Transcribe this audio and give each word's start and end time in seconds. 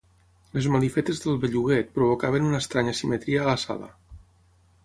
Les 0.57 0.67
malifetes 0.75 1.19
del 1.25 1.37
belluguet 1.43 1.93
provocaven 1.99 2.49
una 2.49 2.65
estranya 2.65 2.97
simetria 3.03 3.45
a 3.45 3.49
la 3.51 3.57
sala. 3.69 3.95